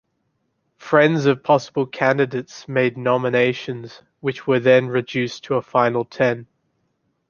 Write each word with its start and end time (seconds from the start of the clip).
Friends 0.79 1.27
of 1.27 1.43
possible 1.43 1.85
candidates 1.85 2.67
made 2.67 2.97
nominations, 2.97 4.01
which 4.19 4.47
were 4.47 4.59
then 4.59 4.87
reduced 4.87 5.43
to 5.43 5.57
a 5.57 5.61
final 5.61 6.05
ten. 6.05 6.47